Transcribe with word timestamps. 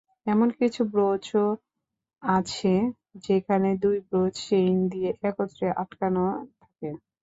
এমন 0.27 0.49
কিছু 0.59 0.81
ব্রোচও 0.91 1.45
আছে, 2.23 2.73
যেখানে 3.25 3.69
দুটি 3.81 4.01
ব্রোচ 4.09 4.33
চেইন 4.47 4.75
দিয়ে 4.91 5.09
একত্রে 5.21 5.67
আটকানো 5.81 6.23
থাকে। 6.57 6.89